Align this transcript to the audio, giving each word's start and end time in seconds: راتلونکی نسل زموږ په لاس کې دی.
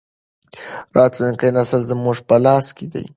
راتلونکی 0.97 1.49
نسل 1.57 1.81
زموږ 1.89 2.17
په 2.27 2.35
لاس 2.45 2.65
کې 2.77 2.85
دی. 2.93 3.05